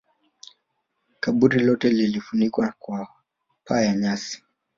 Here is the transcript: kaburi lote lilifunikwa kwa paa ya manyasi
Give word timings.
kaburi 1.19 1.59
lote 1.63 1.89
lilifunikwa 1.89 2.73
kwa 2.79 3.07
paa 3.65 3.81
ya 3.81 3.91
manyasi 3.91 4.43